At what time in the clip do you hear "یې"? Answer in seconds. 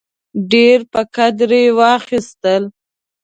1.61-1.67